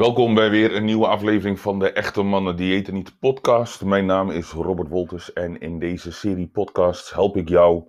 [0.00, 3.84] Welkom bij weer een nieuwe aflevering van de Echte Mannen Diëten Niet podcast.
[3.84, 7.84] Mijn naam is Robert Wolters en in deze serie podcasts help ik jou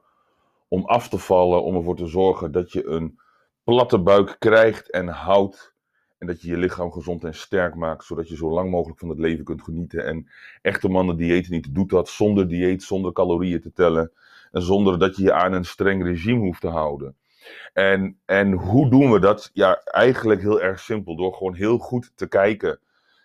[0.67, 3.19] om af te vallen, om ervoor te zorgen dat je een
[3.63, 5.73] platte buik krijgt en houdt
[6.17, 9.09] en dat je je lichaam gezond en sterk maakt, zodat je zo lang mogelijk van
[9.09, 10.05] het leven kunt genieten.
[10.05, 10.27] En
[10.61, 14.11] Echte Mannen Diëten Niet doet dat zonder dieet, zonder calorieën te tellen
[14.51, 17.15] en zonder dat je je aan een streng regime hoeft te houden.
[17.73, 19.49] En, en hoe doen we dat?
[19.53, 21.15] Ja, eigenlijk heel erg simpel.
[21.15, 22.79] Door gewoon heel goed te kijken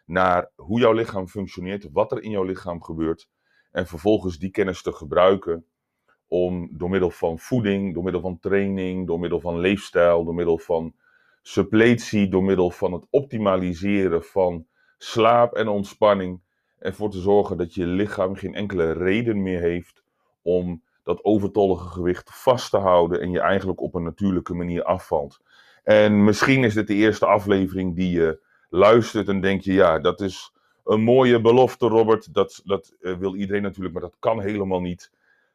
[0.06, 3.28] naar hoe jouw lichaam functioneert, wat er in jouw lichaam gebeurt.
[3.72, 5.64] En vervolgens die kennis te gebruiken
[6.28, 10.58] om door middel van voeding, door middel van training, door middel van leefstijl, door middel
[10.58, 10.94] van
[11.42, 14.66] suppletie, door middel van het optimaliseren van
[14.98, 16.40] slaap en ontspanning,
[16.78, 20.02] ervoor te zorgen dat je lichaam geen enkele reden meer heeft
[20.42, 25.40] om dat overtollige gewicht vast te houden en je eigenlijk op een natuurlijke manier afvalt.
[25.82, 30.20] En misschien is dit de eerste aflevering die je luistert en denk je, ja, dat
[30.20, 30.52] is
[30.84, 32.34] een mooie belofte, Robert.
[32.34, 35.12] Dat, dat eh, wil iedereen natuurlijk, maar dat kan helemaal niet.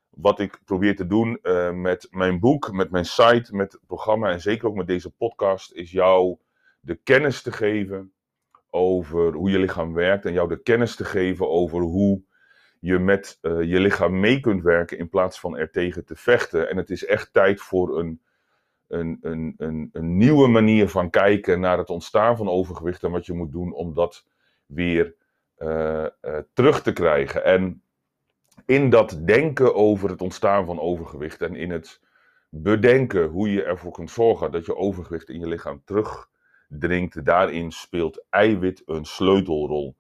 [0.09, 4.31] Wat ik probeer te doen uh, met mijn boek, met mijn site, met het programma
[4.31, 6.38] en zeker ook met deze podcast, is jou
[6.80, 8.14] de kennis te geven
[8.70, 12.22] over hoe je lichaam werkt en jou de kennis te geven over hoe
[12.82, 16.70] je met uh, je lichaam mee kunt werken in plaats van er tegen te vechten.
[16.70, 18.22] En het is echt tijd voor een,
[18.88, 23.26] een, een, een, een nieuwe manier van kijken naar het ontstaan van overgewicht en wat
[23.26, 24.26] je moet doen om dat
[24.66, 25.16] weer
[25.58, 27.44] uh, uh, terug te krijgen.
[27.44, 27.82] En
[28.66, 32.02] in dat denken over het ontstaan van overgewicht en in het
[32.50, 38.26] bedenken hoe je ervoor kunt zorgen dat je overgewicht in je lichaam terugdringt, daarin speelt
[38.30, 39.96] eiwit een sleutelrol.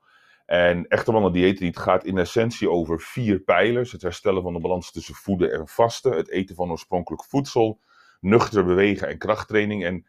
[0.51, 3.91] En echte mannen dieet gaat in essentie over vier pijlers.
[3.91, 6.15] Het herstellen van de balans tussen voeden en vasten.
[6.15, 7.79] Het eten van oorspronkelijk voedsel.
[8.19, 9.83] Nuchter bewegen en krachttraining.
[9.85, 10.07] En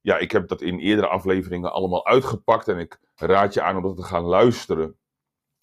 [0.00, 2.68] ja, ik heb dat in eerdere afleveringen allemaal uitgepakt.
[2.68, 4.96] En ik raad je aan om dat te gaan luisteren.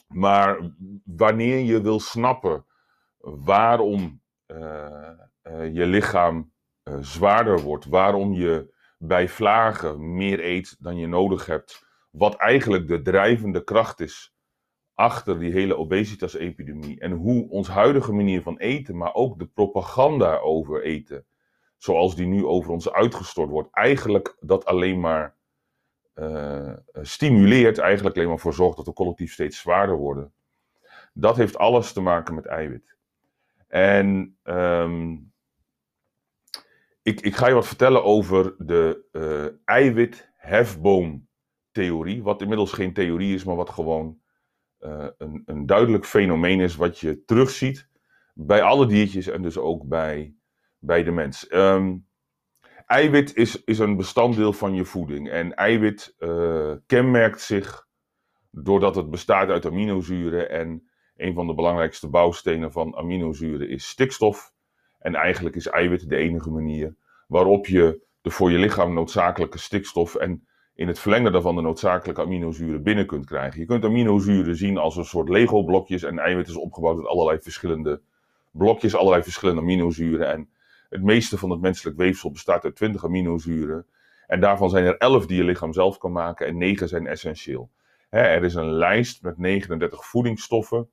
[0.08, 0.72] Maar
[1.04, 2.66] wanneer je wil snappen
[3.20, 5.10] waarom uh,
[5.44, 6.52] uh, je lichaam
[6.84, 7.86] uh, zwaarder wordt.
[7.86, 11.87] Waarom je bij vlagen meer eet dan je nodig hebt
[12.18, 14.36] wat eigenlijk de drijvende kracht is
[14.94, 17.00] achter die hele obesitas-epidemie.
[17.00, 21.26] En hoe ons huidige manier van eten, maar ook de propaganda over eten,
[21.78, 25.36] zoals die nu over ons uitgestort wordt, eigenlijk dat alleen maar
[26.16, 30.34] uh, stimuleert, eigenlijk alleen maar voor zorgt dat we collectief steeds zwaarder worden.
[31.14, 32.96] Dat heeft alles te maken met eiwit.
[33.68, 35.32] En um,
[37.02, 41.27] ik, ik, ga je wat vertellen over de uh, eiwit-hefboom
[41.78, 44.20] theorie, wat inmiddels geen theorie is, maar wat gewoon
[44.80, 47.90] uh, een, een duidelijk fenomeen is wat je terugziet
[48.34, 50.36] bij alle diertjes en dus ook bij,
[50.80, 51.54] bij de mens.
[51.54, 52.08] Um,
[52.86, 57.88] eiwit is, is een bestanddeel van je voeding en eiwit uh, kenmerkt zich
[58.52, 64.54] doordat het bestaat uit aminozuren en een van de belangrijkste bouwstenen van aminozuren is stikstof.
[65.00, 66.96] En eigenlijk is eiwit de enige manier
[67.28, 72.22] waarop je de voor je lichaam noodzakelijke stikstof en in het verlengde daarvan de noodzakelijke
[72.22, 73.60] aminozuren binnen kunt krijgen.
[73.60, 78.02] Je kunt aminozuren zien als een soort Lego-blokjes en eiwit is opgebouwd uit allerlei verschillende
[78.52, 80.32] blokjes, allerlei verschillende aminozuren.
[80.32, 80.50] En
[80.90, 83.86] het meeste van het menselijk weefsel bestaat uit 20 aminozuren.
[84.28, 87.70] En daarvan zijn er 11 die je lichaam zelf kan maken en 9 zijn essentieel.
[88.10, 90.90] er is een lijst met 39 voedingsstoffen,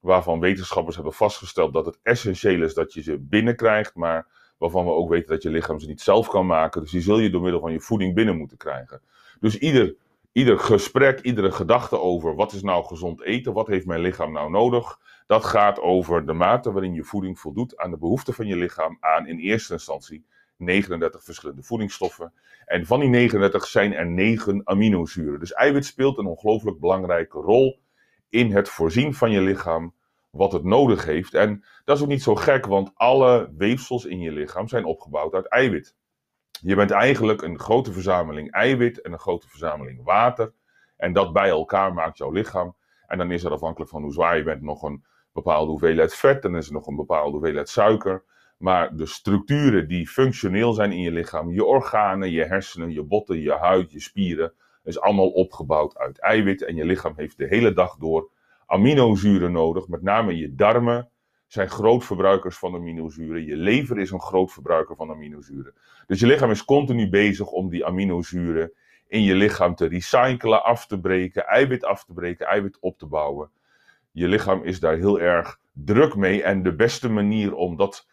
[0.00, 4.26] waarvan wetenschappers hebben vastgesteld dat het essentieel is dat je ze binnenkrijgt, maar
[4.62, 6.80] waarvan we ook weten dat je lichaam ze niet zelf kan maken.
[6.80, 9.00] Dus die zul je door middel van je voeding binnen moeten krijgen.
[9.40, 9.94] Dus ieder,
[10.32, 14.50] ieder gesprek, iedere gedachte over wat is nou gezond eten, wat heeft mijn lichaam nou
[14.50, 18.56] nodig, dat gaat over de mate waarin je voeding voldoet aan de behoeften van je
[18.56, 20.24] lichaam aan in eerste instantie
[20.56, 22.32] 39 verschillende voedingsstoffen.
[22.64, 25.40] En van die 39 zijn er 9 aminozuren.
[25.40, 27.80] Dus eiwit speelt een ongelooflijk belangrijke rol
[28.28, 29.94] in het voorzien van je lichaam
[30.32, 31.34] wat het nodig heeft.
[31.34, 35.34] En dat is ook niet zo gek, want alle weefsels in je lichaam zijn opgebouwd
[35.34, 35.96] uit eiwit.
[36.60, 40.52] Je bent eigenlijk een grote verzameling eiwit en een grote verzameling water.
[40.96, 42.76] En dat bij elkaar maakt jouw lichaam.
[43.06, 46.42] En dan is er afhankelijk van hoe zwaar je bent nog een bepaalde hoeveelheid vet.
[46.42, 48.24] Dan is er nog een bepaalde hoeveelheid suiker.
[48.58, 53.40] Maar de structuren die functioneel zijn in je lichaam, je organen, je hersenen, je botten,
[53.40, 54.52] je huid, je spieren,
[54.84, 56.64] is allemaal opgebouwd uit eiwit.
[56.64, 58.30] En je lichaam heeft de hele dag door
[58.72, 59.88] aminozuren nodig.
[59.88, 61.08] Met name je darmen
[61.46, 63.44] zijn grootverbruikers van aminozuren.
[63.44, 65.74] Je lever is een groot verbruiker van aminozuren.
[66.06, 68.72] Dus je lichaam is continu bezig om die aminozuren
[69.08, 73.06] in je lichaam te recyclen, af te breken, eiwit af te breken, eiwit op te
[73.06, 73.50] bouwen.
[74.12, 78.08] Je lichaam is daar heel erg druk mee en de beste manier om dat,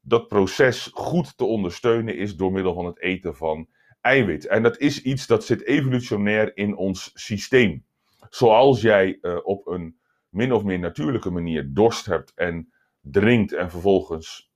[0.00, 3.68] dat proces goed te ondersteunen is door middel van het eten van
[4.00, 4.46] eiwit.
[4.46, 7.84] En dat is iets dat zit evolutionair in ons systeem.
[8.30, 10.00] Zoals jij uh, op een
[10.32, 14.52] min of meer natuurlijke manier dorst hebt en drinkt en vervolgens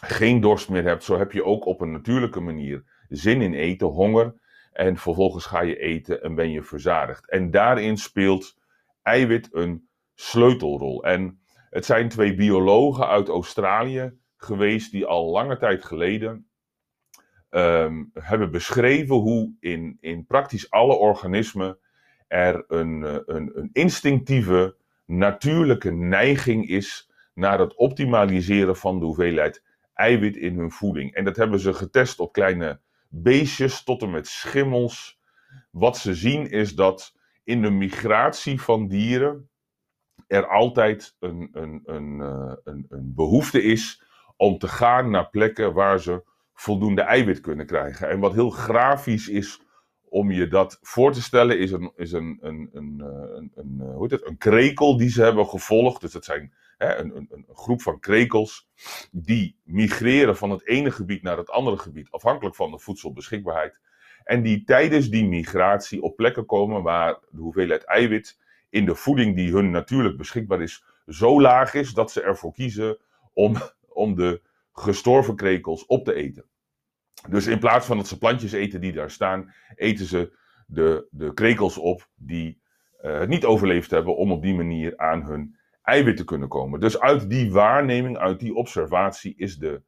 [0.00, 3.86] geen dorst meer hebt, zo heb je ook op een natuurlijke manier zin in eten,
[3.86, 4.34] honger.
[4.72, 7.30] En vervolgens ga je eten en ben je verzadigd.
[7.30, 8.58] En daarin speelt
[9.02, 11.04] eiwit een sleutelrol.
[11.04, 16.48] En het zijn twee biologen uit Australië geweest die al lange tijd geleden
[17.50, 21.78] um, hebben beschreven hoe in, in praktisch alle organismen
[22.28, 29.62] er een, eh, een, een instinctieve, natuurlijke neiging is naar het optimaliseren van de hoeveelheid
[29.94, 31.14] eiwit in hun voeding.
[31.14, 35.20] En dat hebben ze getest op kleine beestjes tot en met schimmels.
[35.70, 37.14] Wat ze zien is dat
[37.44, 39.50] in de migratie van dieren
[40.26, 44.02] er altijd een, een, een, eh, een, een behoefte is
[44.36, 46.24] om te gaan naar plekken waar ze
[46.54, 48.08] voldoende eiwit kunnen krijgen.
[48.08, 49.60] En wat heel grafisch is
[50.14, 53.94] om je dat voor te stellen, is een, is een, een, een, eh, een, eh,
[53.94, 56.00] hoe heet het, een krekel die ze hebben gevolgd.
[56.00, 58.68] Dus dat zijn hè, een, een, een groep van krekels
[59.10, 63.80] die migreren van het ene gebied naar het andere gebied, afhankelijk van de voedselbeschikbaarheid.
[64.24, 68.38] En die tijdens die migratie op plekken komen waar de hoeveelheid eiwit
[68.70, 72.98] in de voeding die hun natuurlijk beschikbaar is, zo laag is dat ze ervoor kiezen
[73.32, 73.56] om,
[73.88, 74.40] om de
[74.72, 76.44] gestorven krekels op te eten.
[77.28, 81.34] Dus in plaats van dat ze plantjes eten die daar staan, eten ze de, de
[81.34, 82.62] krekels op die
[83.02, 86.80] uh, het niet overleefd hebben om op die manier aan hun eiwit te kunnen komen.
[86.80, 89.82] Dus uit die waarneming, uit die observatie is de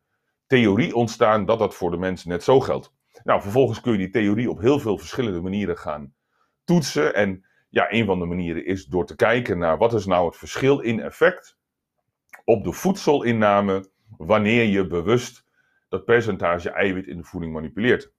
[0.47, 2.95] theorie ontstaan dat dat voor de mens net zo geldt.
[3.25, 6.15] Nou, vervolgens kun je die theorie op heel veel verschillende manieren gaan
[6.65, 7.15] toetsen.
[7.15, 10.37] En ja, een van de manieren is door te kijken naar wat is nou het
[10.37, 11.59] verschil in effect
[12.45, 15.46] op de voedselinname wanneer je bewust
[15.89, 18.13] dat percentage eiwit in de voeding manipuleert.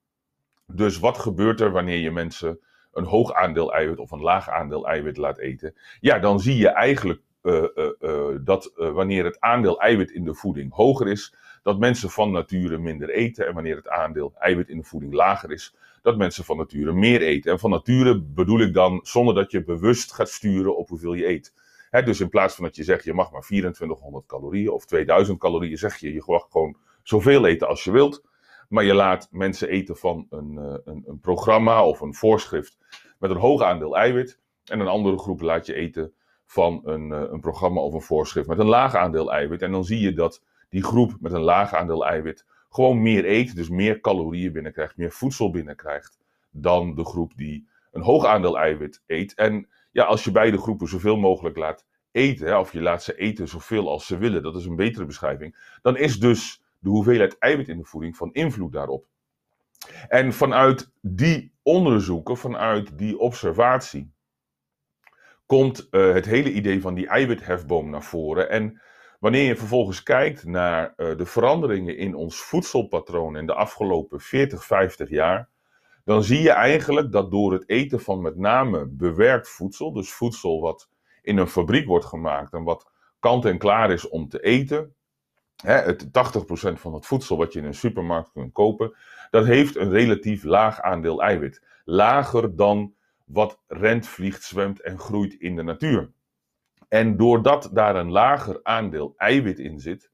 [0.66, 2.60] Dus wat gebeurt er wanneer je mensen
[2.92, 5.75] een hoog aandeel eiwit of een laag aandeel eiwit laat eten?
[6.00, 10.34] Ja, dan zie je eigenlijk uh, uh, uh, dat wanneer het aandeel eiwit in de
[10.34, 13.48] voeding hoger is, dat mensen van nature minder eten.
[13.48, 17.22] En wanneer het aandeel eiwit in de voeding lager is, dat mensen van nature meer
[17.22, 17.52] eten.
[17.52, 21.28] En van nature bedoel ik dan zonder dat je bewust gaat sturen op hoeveel je
[21.28, 21.54] eet
[21.92, 25.78] dus in plaats van dat je zegt, je mag maar 2400 calorieën of 2000 calorieën,
[25.78, 28.25] zeg je, je mag gewoon zoveel eten als je wilt.
[28.69, 32.77] Maar je laat mensen eten van een, eh, een, een programma of een voorschrift
[33.19, 34.39] met een hoog aandeel eiwit.
[34.65, 36.13] En een andere groep laat je eten
[36.45, 39.62] van een, eh, een programma of een voorschrift met een laag aandeel eiwit.
[39.62, 43.56] En dan zie je dat die groep met een laag aandeel eiwit gewoon meer eet,
[43.56, 46.19] dus meer calorieën binnenkrijgt, meer voedsel binnenkrijgt
[46.51, 49.33] dan de groep die een hoog aandeel eiwit eet.
[49.33, 53.48] En ja, als je beide groepen zoveel mogelijk laat eten, of je laat ze eten
[53.48, 57.68] zoveel als ze willen, dat is een betere beschrijving, dan is dus de hoeveelheid eiwit
[57.68, 59.07] in de voeding van invloed daarop.
[60.07, 64.15] En vanuit die onderzoeken, vanuit die observatie,
[65.45, 68.50] komt uh, het hele idee van die eiwithefboom naar voren.
[68.50, 68.81] En
[69.19, 74.65] wanneer je vervolgens kijkt naar uh, de veranderingen in ons voedselpatroon in de afgelopen 40,
[74.65, 75.50] 50 jaar,
[76.03, 80.62] dan zie je eigenlijk dat door het eten van met name bewerkt voedsel, dus voedsel
[80.62, 80.89] wat
[81.21, 84.95] in een fabriek wordt gemaakt en wat kant en klaar is om te eten,
[85.63, 86.09] hè, het 80%
[86.74, 88.95] van het voedsel wat je in een supermarkt kunt kopen,
[89.30, 91.63] dat heeft een relatief laag aandeel eiwit.
[91.86, 92.94] Lager dan
[93.25, 96.12] wat rent, vliegt, zwemt en groeit in de natuur.
[96.88, 100.12] En doordat daar een lager aandeel eiwit in zit,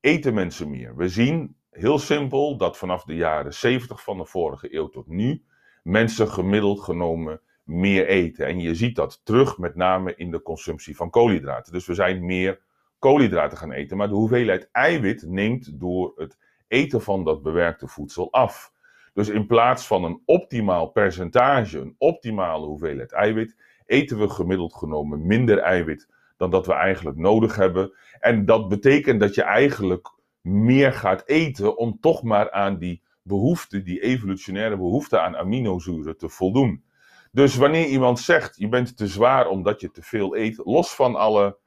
[0.00, 0.96] eten mensen meer.
[0.96, 5.44] We zien heel simpel dat vanaf de jaren 70 van de vorige eeuw tot nu
[5.82, 8.46] mensen gemiddeld genomen meer eten.
[8.46, 11.72] En je ziet dat terug met name in de consumptie van koolhydraten.
[11.72, 12.60] Dus we zijn meer
[12.98, 16.38] koolhydraten gaan eten, maar de hoeveelheid eiwit neemt door het
[16.68, 18.72] eten van dat bewerkte voedsel af.
[19.14, 25.26] Dus in plaats van een optimaal percentage, een optimale hoeveelheid eiwit, eten we gemiddeld genomen
[25.26, 27.92] minder eiwit dan dat we eigenlijk nodig hebben.
[28.20, 33.82] En dat betekent dat je eigenlijk meer gaat eten om toch maar aan die behoefte,
[33.82, 36.84] die evolutionaire behoefte aan aminozuren te voldoen.
[37.32, 41.14] Dus wanneer iemand zegt je bent te zwaar omdat je te veel eet, los van
[41.14, 41.58] alle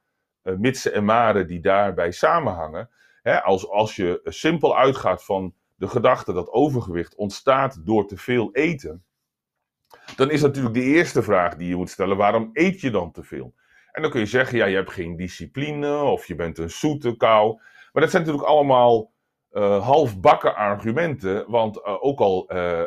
[0.42, 2.90] mitsen en maren die daarbij samenhangen,
[3.22, 8.52] hè, als, als je simpel uitgaat van de gedachte dat overgewicht ontstaat door te veel
[8.52, 9.04] eten,
[10.16, 13.22] dan is natuurlijk de eerste vraag die je moet stellen: waarom eet je dan te
[13.22, 13.54] veel?
[13.92, 17.16] En dan kun je zeggen, ja, je hebt geen discipline of je bent een zoete
[17.16, 17.60] kou.
[17.92, 19.12] Maar dat zijn natuurlijk allemaal
[19.52, 21.50] uh, halfbakken argumenten.
[21.50, 22.44] Want uh, ook al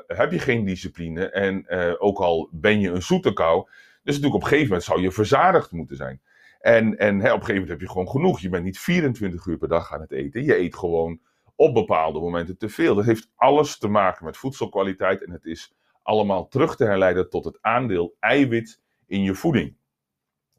[0.07, 1.69] heb je geen discipline en
[2.00, 3.67] ook al ben je een zoete kou.
[4.03, 6.22] Dus natuurlijk op een gegeven moment zou je verzadigd moeten zijn.
[6.63, 8.39] En, en hè, op een gegeven moment heb je gewoon genoeg.
[8.39, 10.43] Je bent niet 24 uur per dag aan het eten.
[10.43, 11.20] Je eet gewoon
[11.55, 12.96] op bepaalde momenten te veel.
[12.96, 17.46] Dat heeft alles te maken met voedselkwaliteit en het is allemaal terug te herleiden tot
[17.46, 19.77] het aandeel eiwit in je voeding.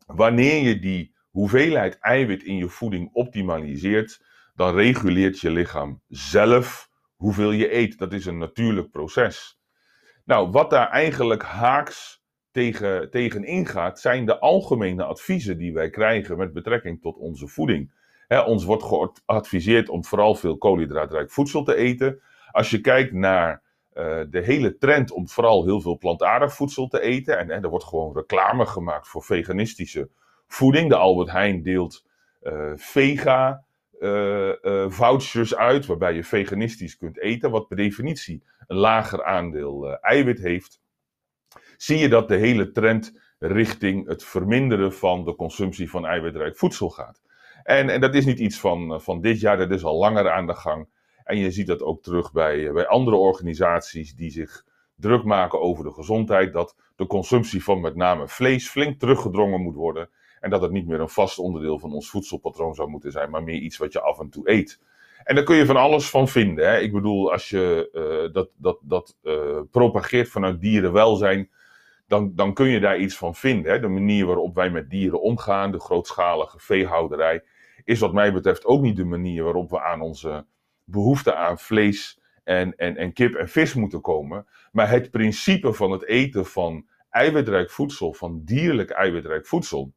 [0.07, 7.51] Wanneer je die hoeveelheid eiwit in je voeding optimaliseert, dan reguleert je lichaam zelf hoeveel
[7.51, 7.99] je eet.
[7.99, 9.61] Dat is een natuurlijk proces.
[10.25, 12.24] Nou, wat daar eigenlijk haaks
[12.55, 17.93] tegen, tegen ingaat, zijn de algemene adviezen die wij krijgen met betrekking tot onze voeding.
[18.47, 22.21] ons wordt geadviseerd om vooral veel koolhydraatrijk voedsel te eten.
[22.51, 23.63] Als je kijkt naar
[23.95, 27.85] uh, de hele trend om vooral heel veel plantaardig voedsel te eten, en, er wordt
[27.85, 30.09] gewoon reclame gemaakt voor veganistische
[30.47, 30.89] voeding.
[30.89, 32.05] De Albert Heijn deelt
[32.43, 33.65] uh, vega
[34.01, 34.51] uh,
[34.89, 40.83] vouchers uit, waarbij je veganistisch kunt eten, wat per definitie een lager aandeel eiwit heeft
[41.85, 46.91] zie je dat de hele trend richting het verminderen van de consumptie van eiwitrijk voedsel
[46.91, 47.23] gaat.
[47.63, 50.31] En, en dat is niet iets van, eh, van dit jaar, dat is al langer
[50.31, 50.89] aan de gang.
[51.25, 54.65] En je ziet dat ook terug bij, eh, bij andere organisaties die zich
[54.97, 59.75] druk maken over de gezondheid, dat de consumptie van met name vlees flink teruggedrongen moet
[59.75, 60.09] worden.
[60.41, 63.43] En dat het niet meer een vast onderdeel van ons voedselpatroon zou moeten zijn, maar
[63.43, 64.81] meer iets wat je af en toe eet.
[65.25, 66.69] En daar kun je van alles van vinden.
[66.69, 66.79] Hè?
[66.79, 69.17] Ik bedoel, als je uh, dat, dat, dat
[69.71, 71.51] propageert vanuit dierenwelzijn,
[72.07, 73.73] dan, dan kun je daar iets van vinden.
[73.73, 73.81] Hè?
[73.81, 77.43] De manier waarop wij met dieren omgaan, de grootschalige veehouderij,
[77.85, 80.47] is wat mij betreft ook niet de manier waarop we aan onze
[80.85, 84.47] behoefte aan vlees en, en, en kip en vis moeten komen.
[84.73, 89.93] Maar het principe van het eten van eiwitrijk voedsel, van dierlijk eiwitrijk voedsel,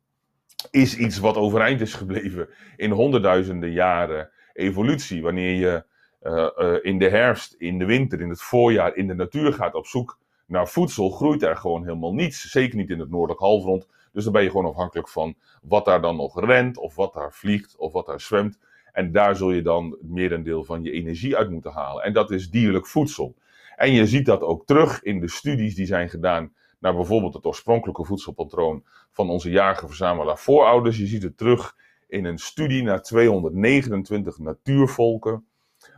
[0.71, 5.21] is iets wat overeind is gebleven in honderdduizenden jaren evolutie.
[5.21, 5.85] Wanneer je
[6.21, 9.73] uh, uh, in de herfst, in de winter, in het voorjaar in de natuur gaat
[9.73, 12.51] op zoek naar voedsel groeit er gewoon helemaal niets.
[12.51, 13.87] Zeker niet in het noordelijk halfrond.
[14.11, 17.33] Dus dan ben je gewoon afhankelijk van wat daar dan nog rent, of wat daar
[17.33, 18.59] vliegt, of wat daar zwemt.
[18.91, 22.03] En daar zul je dan het merendeel van je energie uit moeten halen.
[22.03, 23.35] En dat is dierlijk voedsel.
[23.75, 27.45] En je ziet dat ook terug in de studies die zijn gedaan naar bijvoorbeeld het
[27.45, 30.97] oorspronkelijke voedselpatroon van onze jager-verzamelaar voorouders.
[30.97, 31.75] Je ziet het terug
[32.07, 35.45] in een studie naar 229 natuurvolken.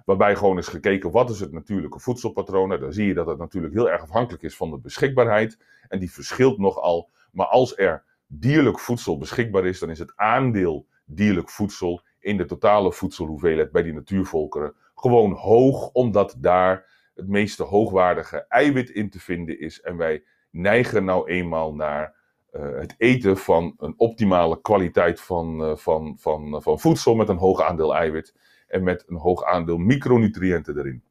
[0.06, 2.68] Waarbij gewoon is gekeken wat is het natuurlijke voedselpatroon.
[2.68, 5.58] Nou, dan zie je dat het natuurlijk heel erg afhankelijk is van de beschikbaarheid.
[5.88, 7.10] En die verschilt nogal.
[7.32, 12.46] Maar als er dierlijk voedsel beschikbaar is, dan is het aandeel dierlijk voedsel in de
[12.46, 19.20] totale voedselhoeveelheid bij die natuurvolkeren gewoon hoog, omdat daar het meeste hoogwaardige eiwit in te
[19.20, 19.82] vinden is.
[19.82, 22.16] En wij neigen nou eenmaal naar
[22.54, 27.30] uh, het eten van een optimale kwaliteit van, uh, van, van, uh, van voedsel met
[27.30, 28.34] een hoog aandeel eiwit
[28.70, 31.04] en met een hoog aandeel micronutriënten erin.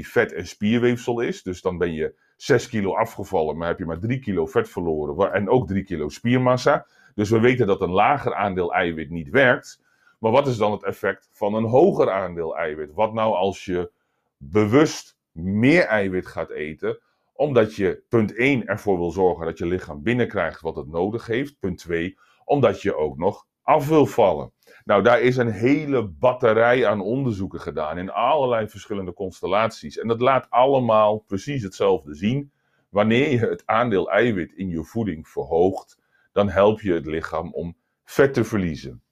[0.00, 1.42] vet en spierweefsel is.
[1.42, 5.32] Dus dan ben je 6 kilo afgevallen, maar heb je maar 3 kilo vet verloren
[5.32, 6.86] en ook 3 kilo spiermassa.
[7.16, 9.82] Dus we weten dat een lager aandeel eiwit niet werkt.
[10.18, 12.92] Maar wat is dan het effect van een hoger aandeel eiwit?
[12.92, 13.90] Wat nou als je
[14.36, 17.00] bewust meer eiwit gaat eten,
[17.32, 21.58] omdat je punt 1 ervoor wil zorgen dat je lichaam binnenkrijgt wat het nodig heeft.
[21.58, 24.52] Punt 2, omdat je ook nog af wil vallen.
[24.84, 29.98] Nou, daar is een hele batterij aan onderzoeken gedaan in allerlei verschillende constellaties.
[29.98, 32.52] En dat laat allemaal precies hetzelfde zien.
[32.88, 35.98] Wanneer je het aandeel eiwit in je voeding verhoogt,
[36.36, 39.02] dan help je het lichaam om vet te verliezen.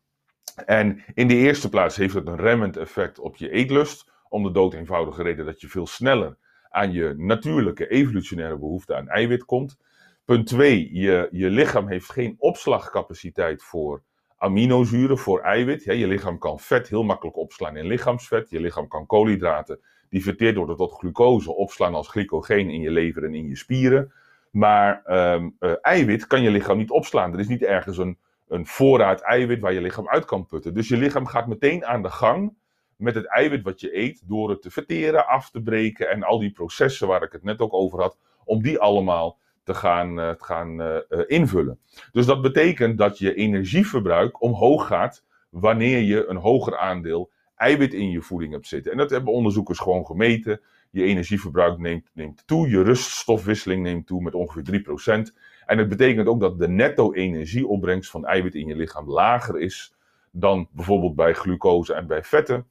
[0.66, 4.50] En in de eerste plaats heeft het een remmend effect op je eetlust, om de
[4.50, 6.36] dood eenvoudige reden dat je veel sneller
[6.68, 9.78] aan je natuurlijke evolutionaire behoefte aan eiwit komt.
[10.24, 14.02] Punt 2, je, je lichaam heeft geen opslagcapaciteit voor
[14.36, 15.84] aminozuren voor eiwit.
[15.84, 18.50] je lichaam kan vet heel makkelijk opslaan in lichaamsvet.
[18.50, 23.24] Je lichaam kan koolhydraten, die verteerd worden tot glucose, opslaan als glycogeen in je lever
[23.24, 24.12] en in je spieren.
[24.54, 27.32] Maar ehm, eh, eiwit kan je lichaam niet opslaan.
[27.32, 28.18] Er is niet ergens een,
[28.48, 30.74] een voorraad eiwit waar je lichaam uit kan putten.
[30.74, 32.56] Dus je lichaam gaat meteen aan de gang
[32.96, 36.38] met het eiwit wat je eet, door het te verteren, af te breken en al
[36.38, 40.30] die processen waar ik het net ook over had, om die allemaal te gaan, uh,
[40.30, 40.96] te gaan uh,
[41.26, 41.78] invullen.
[42.12, 48.10] Dus dat betekent dat je energieverbruik omhoog gaat wanneer je een hoger aandeel eiwit in
[48.10, 48.92] je voeding hebt zitten.
[48.92, 50.60] En dat hebben onderzoekers gewoon gemeten.
[50.94, 54.82] Je energieverbruik neemt, neemt toe, je ruststofwisseling neemt toe met ongeveer
[55.30, 55.34] 3%.
[55.66, 59.94] En het betekent ook dat de netto-energieopbrengst van eiwit in je lichaam lager is
[60.30, 62.66] dan bijvoorbeeld bij glucose en bij vetten.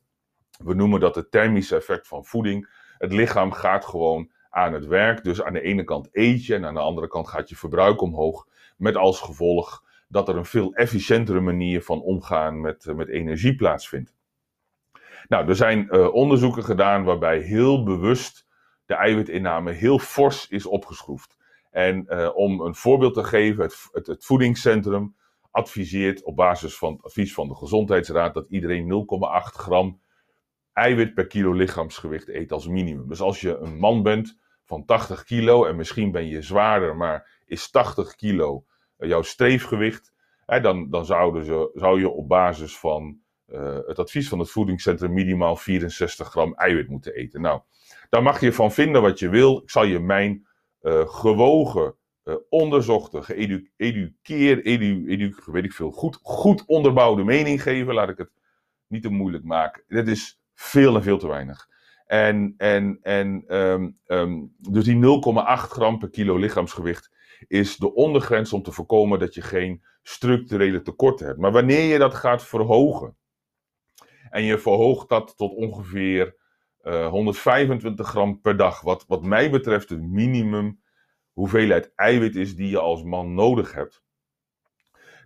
[0.64, 2.70] We noemen dat het thermische effect van voeding.
[2.98, 5.24] Het lichaam gaat gewoon aan het werk.
[5.24, 8.02] Dus aan de ene kant eet je en aan de andere kant gaat je verbruik
[8.02, 8.48] omhoog.
[8.78, 14.14] Met als gevolg dat er een veel efficiëntere manier van omgaan met, met energie plaatsvindt.
[15.28, 18.46] Nou, er zijn uh, onderzoeken gedaan waarbij heel bewust
[18.86, 21.38] de eiwitinname heel fors is opgeschroefd.
[21.72, 25.16] En uh, om een voorbeeld te geven, het, het, voedingscentrum
[25.52, 29.08] adviseert op basis van het advies van de Gezondheidsraad dat iedereen
[29.52, 30.02] 0,8 gram
[30.74, 33.08] eiwit per kilo lichaamsgewicht eet als minimum.
[33.08, 37.42] Dus als je een man bent van 80 kilo en misschien ben je zwaarder, maar
[37.46, 38.66] is 80 kilo
[38.98, 40.14] uh, jouw streefgewicht,
[40.46, 44.50] hè, dan, dan zouden ze, zou je op basis van uh, het advies van het
[44.50, 47.42] voedingscentrum minimaal 64 gram eiwit moeten eten.
[47.42, 47.62] Nou,
[48.10, 49.58] daar mag je van vinden wat je wil.
[49.58, 50.48] Ik zal je mijn
[50.82, 57.94] uh, gewogen, uh, onderzochte, geëduceerd, edu, weet ik veel, goed, goed onderbouwde mening geven.
[57.94, 58.32] Laat ik het
[58.88, 59.84] niet te moeilijk maken.
[59.88, 61.68] Dit is veel en veel te weinig.
[62.06, 65.02] En, en, en um, um, dus die 0,8
[65.46, 67.12] gram per kilo lichaamsgewicht
[67.48, 71.40] is de ondergrens om te voorkomen dat je geen structurele tekorten hebt.
[71.40, 73.16] Maar wanneer je dat gaat verhogen,
[74.34, 76.36] en je verhoogt dat tot ongeveer
[76.84, 80.82] uh, 125 gram per dag, wat, wat mij betreft het minimum
[81.32, 84.04] hoeveelheid eiwit is die je als man nodig hebt,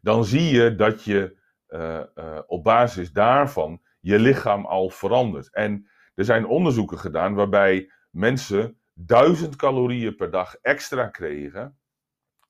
[0.01, 1.37] dan zie je dat je
[1.69, 5.53] uh, uh, op basis daarvan je lichaam al verandert.
[5.53, 11.77] En er zijn onderzoeken gedaan waarbij mensen 1000 calorieën per dag extra kregen.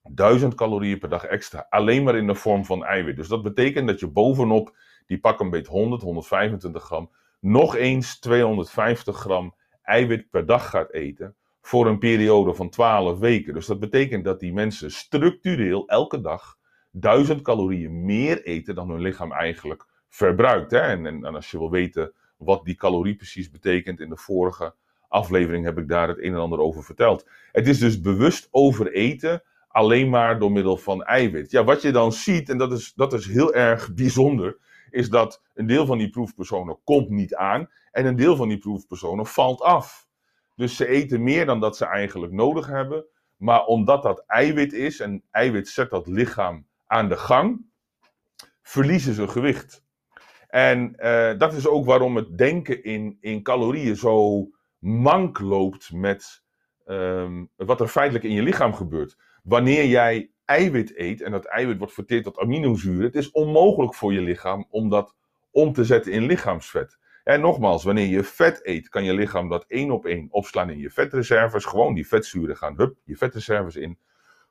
[0.02, 3.16] 1000 calorieën per dag extra, alleen maar in de vorm van eiwit.
[3.16, 4.76] Dus dat betekent dat je bovenop
[5.08, 10.92] die pak een beetje 100, 125 gram, nog eens 250 gram eiwit per dag gaat
[10.92, 13.54] eten voor een periode van 12 weken.
[13.54, 16.56] Dus dat betekent dat die mensen structureel elke dag
[16.90, 20.70] 1000 calorieën meer eten dan hun lichaam eigenlijk verbruikt.
[20.70, 20.80] Hè?
[20.80, 24.74] En, en, als je wil weten wat die calorie precies betekent, in de vorige
[25.08, 27.26] aflevering heb ik daar het een en ander over verteld.
[27.52, 31.50] Het is dus bewust overeten alleen maar door middel van eiwit.
[31.50, 34.56] Ja, wat je dan ziet, en dat is, dat is heel erg bijzonder,
[34.90, 38.58] is dat een deel van die proefpersonen komt niet aan en een deel van die
[38.58, 40.06] proefpersonen valt af.
[40.54, 43.04] Dus ze eten meer dan dat ze eigenlijk nodig hebben,
[43.36, 47.66] maar omdat dat eiwit is en eiwit zet dat lichaam aan de gang,
[48.62, 49.84] verliezen ze gewicht.
[50.48, 54.46] En uh, dat is ook waarom het denken in, in calorieën zo
[54.78, 56.42] mank loopt met
[56.86, 59.16] um, wat er feitelijk in je lichaam gebeurt.
[59.42, 64.12] Wanneer jij eiwit eet en dat eiwit wordt verteerd tot aminozuren, het is onmogelijk voor
[64.12, 65.14] je lichaam om dat
[65.50, 66.98] om te zetten in lichaamsvet.
[67.24, 70.78] En nogmaals, wanneer je vet eet, kan je lichaam dat één op één opslaan in
[70.78, 71.64] je vetreserves.
[71.64, 73.98] Gewoon die vetzuren gaan, hup, je vetreserves in.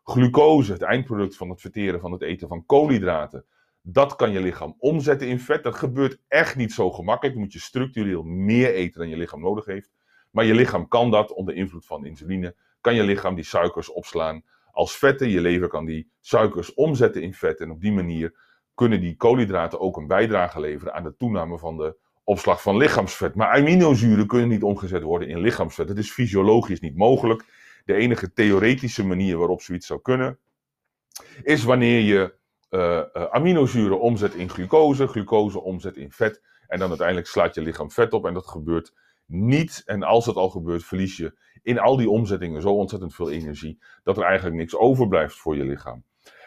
[0.03, 3.45] Glucose, het eindproduct van het verteren van het eten van koolhydraten.
[3.81, 5.63] Dat kan je lichaam omzetten in vet.
[5.63, 7.35] Dat gebeurt echt niet zo gemakkelijk.
[7.35, 9.91] Dan moet je structureel meer eten dan je lichaam nodig heeft.
[10.31, 12.55] Maar je lichaam kan dat onder invloed van insuline.
[12.81, 14.43] Kan je lichaam die suikers opslaan
[14.77, 15.29] als vetten.
[15.29, 17.59] Je lever kan die suikers omzetten in vet.
[17.59, 18.35] En op die manier
[18.73, 23.35] kunnen die koolhydraten ook een bijdrage leveren aan de toename van de opslag van lichaamsvet.
[23.35, 25.87] Maar aminozuren kunnen niet omgezet worden in lichaamsvet.
[25.87, 27.43] Dat is fysiologisch niet mogelijk.
[27.85, 30.39] De enige theoretische manier waarop zoiets zou kunnen,
[31.43, 32.35] is wanneer je
[32.69, 36.41] uh, uh, aminozuren omzet in glucose, glucose omzet in vet.
[36.67, 38.25] En dan uiteindelijk slaat je lichaam vet op.
[38.25, 38.93] En dat gebeurt
[39.27, 39.81] niet.
[39.85, 43.83] En als het al gebeurt, verlies je in al die omzettingen zo ontzettend veel energie
[44.03, 46.03] dat er eigenlijk niks overblijft voor je lichaam.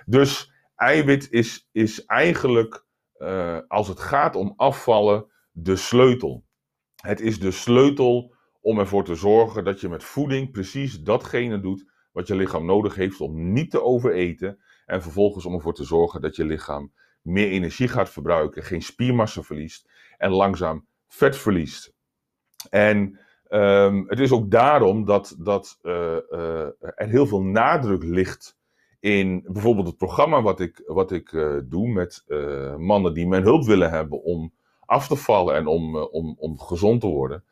[0.06, 2.84] Dus eiwit is, is eigenlijk,
[3.18, 6.44] uh, als het gaat om afvallen, de sleutel.
[7.02, 11.90] Het is de sleutel om ervoor te zorgen dat je met voeding precies datgene doet
[12.12, 14.58] wat je lichaam nodig heeft om niet te overeten.
[14.86, 19.42] En vervolgens om ervoor te zorgen dat je lichaam meer energie gaat verbruiken, geen spiermassa
[19.42, 21.94] verliest en langzaam vet verliest.
[22.70, 23.18] En
[23.48, 28.58] um, het is ook daarom dat, dat uh, uh, er heel veel nadruk ligt
[29.00, 32.24] in bijvoorbeeld het programma wat ik, wat ik uh, doe met
[32.78, 34.52] mannen die mijn hulp willen hebben om
[34.86, 37.44] af te vallen en om, om, om gezond te worden.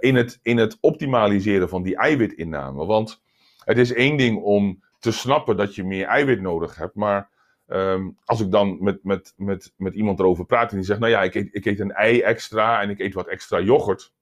[0.00, 2.86] in, het, in het optimaliseren van die eiwitinname.
[2.86, 3.22] Want
[3.64, 7.28] het is één ding om te snappen dat je meer eiwit nodig hebt, maar
[7.66, 11.12] um, als ik dan met, met, met, met iemand erover praat en die zegt, nou
[11.12, 14.12] ja, ik eet, ik eet een ei extra en ik eet wat extra yoghurt.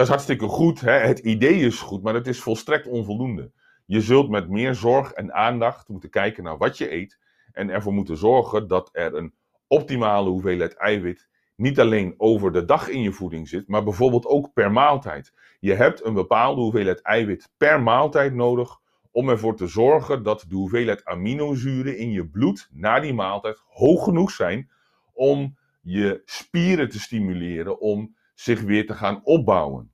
[0.00, 0.92] Dat is hartstikke goed, hè?
[0.92, 3.52] het idee is goed, maar het is volstrekt onvoldoende.
[3.86, 7.18] Je zult met meer zorg en aandacht moeten kijken naar wat je eet
[7.52, 9.34] en ervoor moeten zorgen dat er een
[9.66, 14.52] optimale hoeveelheid eiwit niet alleen over de dag in je voeding zit, maar bijvoorbeeld ook
[14.52, 15.32] per maaltijd.
[15.58, 18.78] Je hebt een bepaalde hoeveelheid eiwit per maaltijd nodig
[19.10, 24.04] om ervoor te zorgen dat de hoeveelheid aminozuren in je bloed na die maaltijd hoog
[24.04, 24.70] genoeg zijn
[25.12, 29.89] om je spieren te stimuleren om zich weer te gaan opbouwen.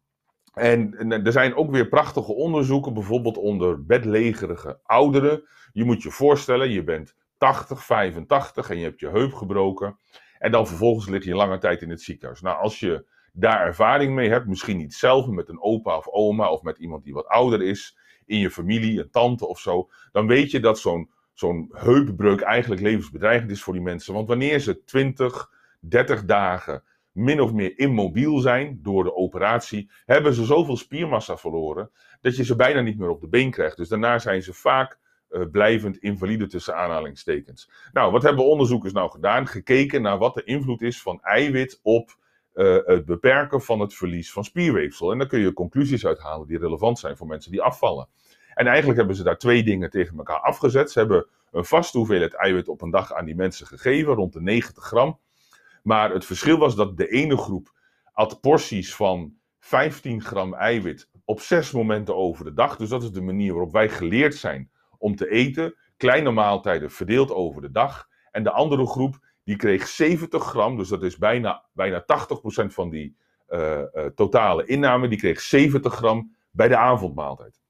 [0.57, 5.43] En er zijn ook weer prachtige onderzoeken, bijvoorbeeld onder bedlegerige ouderen.
[5.73, 9.99] Je moet je voorstellen, je bent 80, 85 en je hebt je heup gebroken.
[10.39, 12.41] En dan vervolgens lig je lange tijd in het ziekenhuis.
[12.41, 16.51] Nou, als je daar ervaring mee hebt, misschien niet zelf, met een opa of oma
[16.51, 20.27] of met iemand die wat ouder is, in je familie, een tante of zo, dan
[20.27, 24.15] weet je dat zo'n zo'n heupbreuk eigenlijk levensbedreigend is voor die mensen.
[24.15, 26.83] Want wanneer ze 20, 30 dagen
[27.17, 32.45] min of meer immobiel zijn door de operatie, hebben ze zoveel spiermassa verloren dat je
[32.45, 33.77] ze bijna niet meer op de been krijgt.
[33.77, 34.99] Dus daarna zijn ze vaak
[35.31, 37.71] uh, blijvend invalide tussen aanhalingstekens.
[37.93, 39.47] Nou, wat hebben onderzoekers nou gedaan?
[39.47, 42.17] Gekeken naar wat de invloed is van eiwit op
[42.55, 45.13] uh, het beperken van het verlies van spierweefsel.
[45.13, 48.09] En dan kun je conclusies uithalen die relevant zijn voor mensen die afvallen.
[48.55, 50.91] En eigenlijk hebben ze daar twee dingen tegen elkaar afgezet.
[50.91, 54.41] Ze hebben een vaste hoeveelheid eiwit op een dag aan die mensen gegeven, rond de
[54.41, 55.19] 90 gram.
[55.87, 57.73] Maar het verschil was dat de ene groep
[58.13, 62.77] had porties van 15 gram eiwit op zes momenten over de dag.
[62.77, 65.75] Dus dat is de manier waarop wij geleerd zijn om te eten.
[65.97, 68.09] Kleine maaltijden verdeeld over de dag.
[68.31, 72.05] En de andere groep die kreeg 70 gram, dus dat is bijna, bijna 80%
[72.67, 73.17] van die
[73.49, 77.61] uh, uh, totale inname, die kreeg 70 gram bij de avondmaaltijd.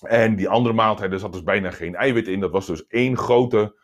[0.00, 2.40] En die andere maaltijd, er zat dus bijna geen eiwit in.
[2.40, 3.78] Dat was dus één grote,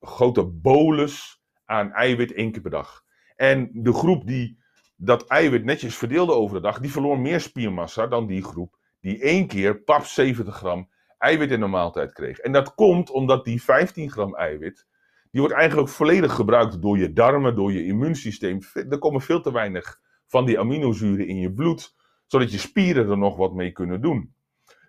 [0.00, 3.04] grote bolus aan eiwit één keer per dag.
[3.36, 4.58] En de groep die
[4.96, 9.18] dat eiwit netjes verdeelde over de dag, die verloor meer spiermassa dan die groep die
[9.18, 12.38] één keer pap 70 gram eiwit in de maaltijd kreeg.
[12.38, 14.86] En dat komt omdat die 15 gram eiwit,
[15.30, 18.58] die wordt eigenlijk volledig gebruikt door je darmen, door je immuunsysteem.
[18.72, 21.94] Er komen veel te weinig van die aminozuren in je bloed,
[22.26, 24.34] zodat je spieren er nog wat mee kunnen doen.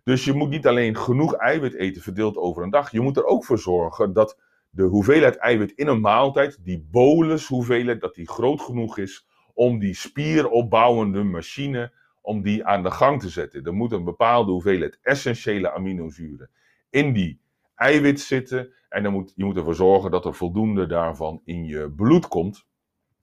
[0.04, 3.26] Dus je moet niet alleen genoeg eiwit eten verdeeld over een dag, je moet er
[3.26, 8.28] ook voor zorgen dat de hoeveelheid eiwit in een maaltijd, die bolus hoeveelheid, dat die
[8.28, 13.64] groot genoeg is om die spieropbouwende machine, om die aan de gang te zetten.
[13.64, 16.50] Er moet een bepaalde hoeveelheid essentiële aminozuren
[16.90, 17.40] in die
[17.76, 18.74] eiwit zitten.
[18.90, 22.66] En dan moet, je moet ervoor zorgen dat er voldoende daarvan in je bloed komt.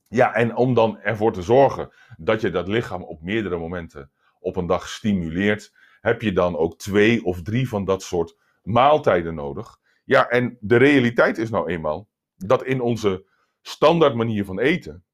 [0.09, 4.57] Ja, en om dan ervoor te zorgen dat je dat lichaam op meerdere momenten op
[4.57, 9.79] een dag stimuleert, heb je dan ook twee of drie van dat soort maaltijden nodig.
[10.05, 13.27] Ja, en de realiteit is nou eenmaal dat in onze
[13.61, 15.05] standaard manier van eten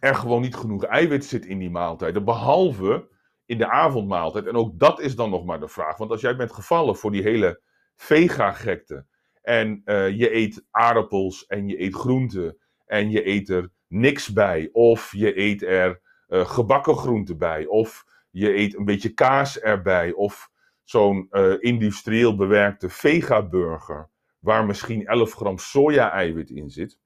[0.00, 3.08] er gewoon niet genoeg eiwit zit in die maaltijden, behalve
[3.44, 4.46] in de avondmaaltijd.
[4.46, 5.96] En ook dat is dan nog maar de vraag.
[5.96, 7.60] Want als jij bent gevallen voor die hele
[7.96, 9.06] vega-gekte
[9.42, 14.68] en uh, je eet aardappels en je eet groenten en je eet er niks bij,
[14.72, 20.12] of je eet er uh, gebakken groenten bij, of je eet een beetje kaas erbij,
[20.12, 20.50] of
[20.86, 26.98] zo'n uh, industrieel bewerkte vega-burger, waar misschien 11 gram soja-eiwit in zit,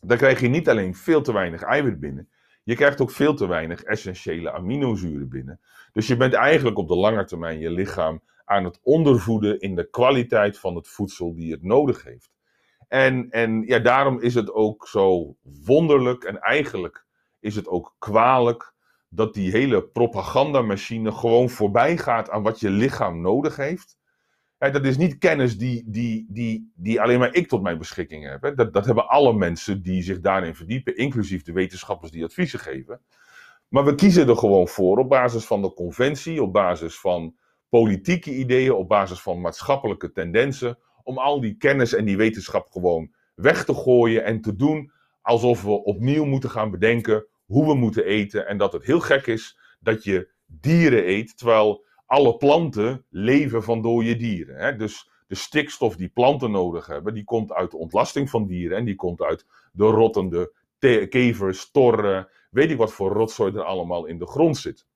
[0.00, 2.28] dan krijg je niet alleen veel te weinig eiwit binnen,
[2.62, 5.60] je krijgt ook veel te weinig essentiële aminozuren binnen.
[5.92, 9.90] Dus je bent eigenlijk op de lange termijn je lichaam aan het ondervoeden in de
[9.90, 12.30] kwaliteit van het voedsel die het nodig heeft.
[12.88, 17.04] En, en ja, daarom is het ook zo wonderlijk en eigenlijk
[17.40, 18.74] is het ook kwalijk
[19.08, 23.98] dat die hele propagandamachine gewoon voorbij gaat aan wat je lichaam nodig heeft.
[24.58, 28.56] dat is niet kennis die, die, die, die alleen maar ik tot mijn beschikking heb.
[28.56, 33.00] Dat, dat hebben alle mensen die zich daarin verdiepen, inclusief de wetenschappers die adviezen geven.
[33.68, 37.36] Maar we kiezen er gewoon voor op basis van de conventie, op basis van
[37.68, 43.14] politieke ideeën, op basis van maatschappelijke tendensen, om al die kennis en die wetenschap gewoon
[43.34, 44.92] weg te gooien en te doen
[45.22, 48.46] alsof we opnieuw moeten gaan bedenken hoe we moeten eten.
[48.46, 53.82] En dat het heel gek is dat je dieren eet, terwijl alle planten leven van
[53.82, 54.56] dode dieren.
[54.56, 54.76] Hè?
[54.76, 58.84] Dus de stikstof die planten nodig hebben, die komt uit de ontlasting van dieren en
[58.84, 60.52] die komt uit de rottende
[61.08, 64.86] kevers, torren, weet ik wat voor rotzooi er allemaal in de grond zit.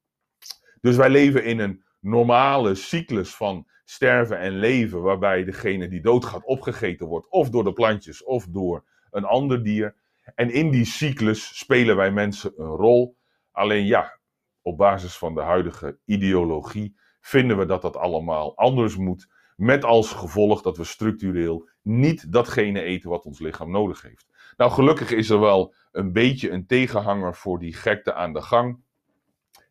[0.80, 6.44] Dus wij leven in een normale cyclus van sterven en leven, waarbij degene die doodgaat
[6.44, 9.94] opgegeten wordt, of door de plantjes of door een ander dier.
[10.34, 13.16] En in die cyclus spelen wij mensen een rol.
[13.52, 14.18] Alleen ja,
[14.62, 19.28] op basis van de huidige ideologie vinden we dat dat allemaal anders moet.
[19.56, 24.28] Met als gevolg dat we structureel niet datgene eten wat ons lichaam nodig heeft.
[24.56, 28.78] Nou, gelukkig is er wel een beetje een tegenhanger voor die gekte aan de gang.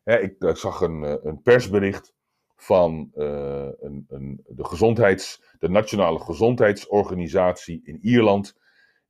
[0.04, 2.14] ik, zag een, eh, een persbericht
[2.56, 8.58] van uh, een, een, de, gezondheids, de Nationale Gezondheidsorganisatie in Ierland.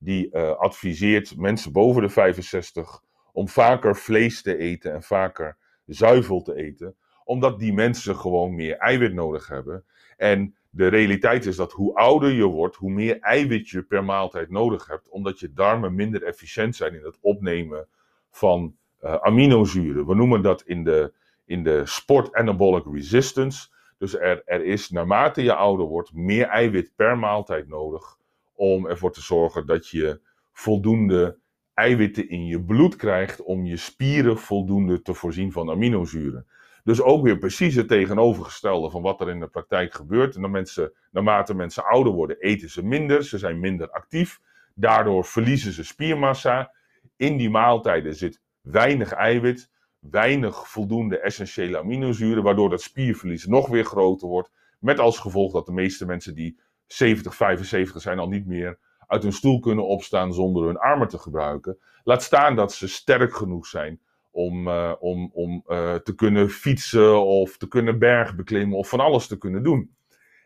[0.02, 6.42] Die uh, adviseert mensen boven de 65 om vaker vlees te eten en vaker zuivel
[6.42, 6.96] te eten.
[7.24, 9.84] Omdat die mensen gewoon meer eiwit nodig hebben.
[10.16, 14.50] En de realiteit is dat hoe ouder je wordt, hoe meer eiwit je per maaltijd
[14.50, 15.08] nodig hebt.
[15.08, 17.88] Omdat je darmen minder efficiënt zijn in het opnemen
[18.30, 20.06] van uh, aminozuren.
[20.06, 21.12] We noemen dat in de
[21.50, 23.68] in de sport anabolic resistance.
[23.98, 28.18] Dus er, er is naarmate je ouder wordt meer eiwit per maaltijd nodig
[28.60, 30.20] om ervoor te zorgen dat je
[30.52, 31.38] voldoende
[31.74, 36.46] eiwitten in je bloed krijgt om je spieren voldoende te voorzien van aminozuren.
[36.84, 40.36] Dus ook weer precies het tegenovergestelde van wat er in de praktijk gebeurt.
[40.36, 44.40] En mensen, naarmate mensen ouder worden, eten ze minder, ze zijn minder actief.
[44.74, 46.72] Daardoor verliezen ze spiermassa.
[47.16, 49.70] In die maaltijden zit weinig eiwit
[50.00, 54.50] weinig voldoende essentiële aminozuren, waardoor dat spierverlies nog weer groter wordt.
[54.78, 56.60] Met als gevolg dat de meeste mensen die
[56.92, 61.18] 70, 75 zijn al niet meer uit hun stoel kunnen opstaan zonder hun armen te
[61.18, 61.78] gebruiken.
[62.04, 64.00] Laat staan dat ze sterk genoeg zijn
[64.30, 69.26] om, uh, om, om uh, te kunnen fietsen of te kunnen bergbeklimmen of van alles
[69.26, 69.94] te kunnen doen.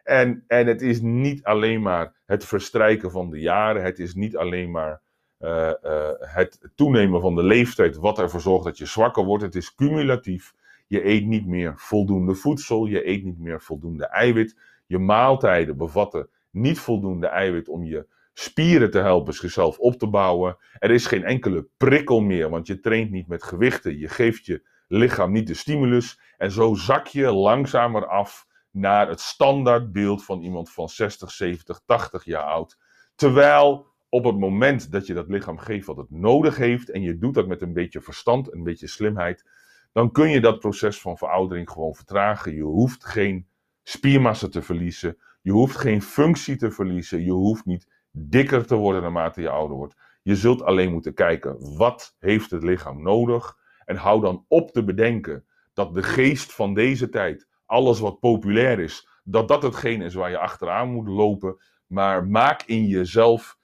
[0.03, 4.37] En, en het is niet alleen maar het verstrijken van de jaren, het is niet
[4.37, 5.01] alleen maar
[5.41, 5.73] uh,
[6.19, 9.45] het toenemen van de leeftijd wat ervoor zorgt dat je zwakker wordt.
[9.45, 10.55] Het is cumulatief.
[10.87, 14.57] Je eet niet meer voldoende voedsel, je eet niet meer voldoende eiwit.
[14.87, 20.57] Je maaltijden bevatten niet voldoende eiwit om je spieren te helpen zichzelf op te bouwen.
[20.79, 23.99] Er is geen enkele prikkel meer, want je traint niet met gewichten.
[23.99, 26.21] Je geeft je lichaam niet de stimulus.
[26.39, 32.25] En zo zak je langzamer af naar het standaardbeeld van iemand van 60, 70, 80
[32.25, 32.79] jaar oud.
[33.15, 37.19] Terwijl op het moment dat je dat lichaam geeft wat het nodig heeft en je
[37.19, 39.45] doet dat met een beetje verstand, een beetje slimheid,
[39.93, 42.55] dan kun je dat proces van veroudering gewoon vertragen.
[42.55, 43.47] Je hoeft geen
[43.83, 49.03] spiermassa te verliezen, je hoeft geen functie te verliezen, je hoeft niet dikker te worden
[49.03, 49.95] naarmate je ouder wordt.
[50.23, 54.85] Je zult alleen moeten kijken wat heeft het lichaam nodig en hou dan op te
[54.85, 60.15] bedenken dat de geest van deze tijd, alles wat populair is, dat dat hetgeen is
[60.15, 63.59] waar je achteraan moet lopen, maar maak in jezelf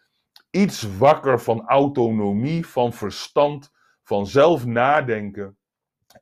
[0.51, 5.57] iets wakker van autonomie, van verstand, van zelf nadenken.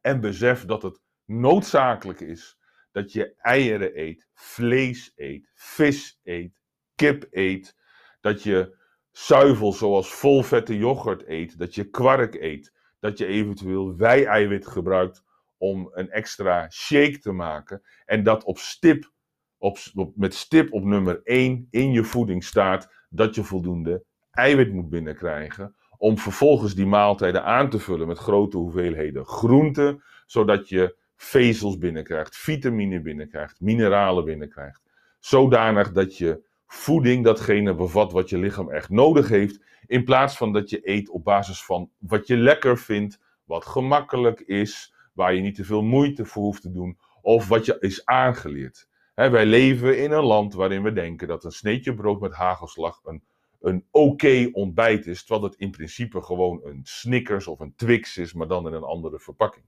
[0.00, 2.57] En besef dat het noodzakelijk is
[2.92, 6.60] dat je eieren eet, vlees eet, vis eet,
[6.94, 7.76] kip eet.
[8.20, 8.76] Dat je
[9.10, 15.24] zuivel zoals volvette yoghurt eet, dat je kwark eet, dat je eventueel wei-eiwit gebruikt
[15.56, 17.82] om een extra shake te maken.
[18.04, 19.12] En dat op stip,
[19.58, 19.78] op,
[20.14, 25.76] met stip op nummer 1 in je voeding staat dat je voldoende eiwit moet binnenkrijgen.
[25.96, 30.02] Om vervolgens die maaltijden aan te vullen met grote hoeveelheden groenten.
[30.26, 34.82] Zodat je vezels binnenkrijgt, vitamine binnenkrijgt, mineralen binnenkrijgt.
[35.18, 39.60] Zodanig dat je voeding datgene bevat wat je lichaam echt nodig heeft.
[39.86, 44.40] In plaats van dat je eet op basis van wat je lekker vindt, wat gemakkelijk
[44.40, 48.04] is, waar je niet te veel moeite voor hoeft te doen, of wat je is
[48.04, 48.88] aangeleerd.
[49.14, 53.22] wij leven in een land waarin we denken dat een sneetje brood met hagelslag een
[53.60, 58.32] een oké ontbijt is, terwijl het in principe gewoon een Snickers of een Twix is,
[58.32, 59.64] maar dan in een andere verpakking.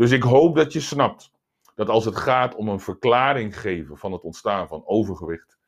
[0.00, 1.32] Dus ik hoop dat je snapt
[1.74, 5.58] dat als het gaat om een verklaring geven van het ontstaan van overgewicht,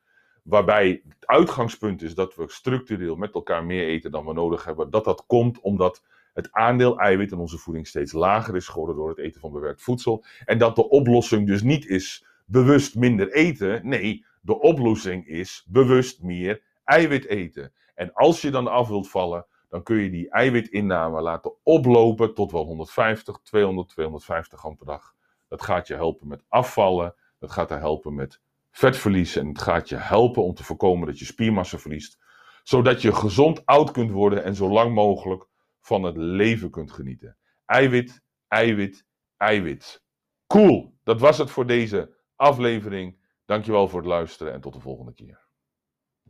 [0.42, 4.90] waarbij het uitgangspunt is dat we structureel met elkaar meer eten dan we nodig hebben,
[4.90, 6.02] dat dat komt omdat
[6.34, 9.82] het aandeel eiwit in onze voeding steeds lager is geworden door het eten van bewerkt
[9.82, 10.24] voedsel.
[10.44, 13.88] En dat de oplossing dus niet is bewust minder eten.
[13.88, 17.72] Nee, de oplossing is bewust meer eiwit eten.
[17.94, 22.52] En als je dan af wilt vallen, dan kun je die eiwitinname laten oplopen tot
[22.52, 25.14] wel 150, 200, 250 gram per dag.
[25.48, 29.88] Dat gaat je helpen met afvallen, dat gaat je helpen met vetverlies en het gaat
[29.88, 32.18] je helpen om te voorkomen dat je spiermassa verliest.
[32.62, 35.48] Zodat je gezond oud kunt worden en zo lang mogelijk
[35.80, 37.36] van het leven kunt genieten.
[37.66, 39.06] Eiwit, eiwit,
[39.36, 40.04] eiwit.
[40.46, 43.20] Cool, dat was het voor deze aflevering.
[43.44, 45.50] Dankjewel voor het luisteren en tot de volgende keer.